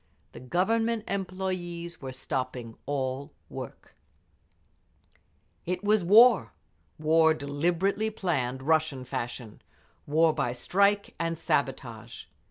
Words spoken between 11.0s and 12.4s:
and sabotage.